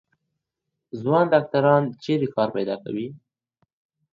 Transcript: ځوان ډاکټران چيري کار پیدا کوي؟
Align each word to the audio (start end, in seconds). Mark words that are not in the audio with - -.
ځوان 1.01 1.25
ډاکټران 1.33 1.83
چيري 2.03 2.27
کار 2.35 2.47
پیدا 2.55 2.75
کوي؟ 2.83 3.07